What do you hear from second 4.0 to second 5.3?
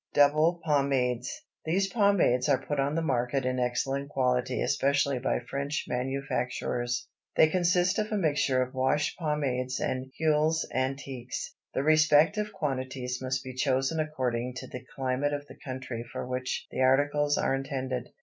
quality especially